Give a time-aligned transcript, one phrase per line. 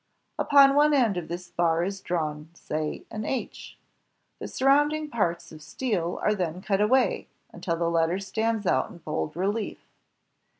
[0.39, 3.77] Upon one end of this bar is drawn, say, an H.
[4.39, 8.97] The surrounding parts of steel are then cut away until the letter stands out in
[8.97, 9.77] bold relief.